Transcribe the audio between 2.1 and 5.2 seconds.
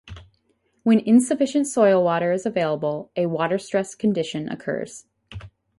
is available, a water-stressed condition occurs.